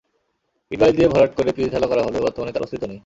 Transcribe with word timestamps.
ইট-বালি 0.71 0.93
দিয়ে 0.97 1.09
ভরাট 1.09 1.31
করে 1.37 1.49
পিচঢালা 1.55 1.87
করা 1.87 2.01
হলেও 2.01 2.25
বর্তমানে 2.25 2.53
তার 2.53 2.65
অস্থিত্ব 2.65 2.85
নেই। 2.87 2.99